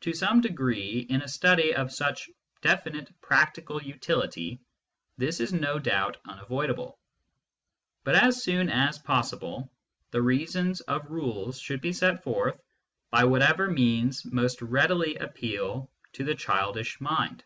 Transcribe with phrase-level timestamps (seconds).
[0.00, 2.30] To some degree, in a study of such
[2.62, 4.58] definite practical utility,
[5.18, 6.98] this is no doubt unavoid able;
[8.02, 9.70] but as soon as possible,
[10.12, 12.58] the reasons of rules should be set forth
[13.10, 17.44] by whatever means most readily appeal to the childish mind.